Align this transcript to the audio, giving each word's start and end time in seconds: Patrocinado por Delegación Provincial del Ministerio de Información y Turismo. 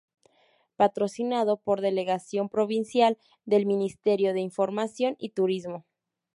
Patrocinado 0.77 1.57
por 1.57 1.79
Delegación 1.79 2.49
Provincial 2.49 3.19
del 3.45 3.67
Ministerio 3.67 4.33
de 4.33 4.39
Información 4.39 5.15
y 5.19 5.29
Turismo. 5.33 5.85